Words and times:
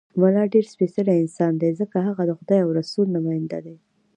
ملا 0.21 0.43
ډېر 0.53 0.65
سپېڅلی 0.73 1.15
انسان 1.21 1.53
دی، 1.61 1.69
ځکه 1.79 1.97
هغه 2.07 2.23
د 2.25 2.31
خدای 2.39 2.59
او 2.63 2.71
رسول 2.79 3.07
نماینده 3.15 3.59
دی. 3.65 3.75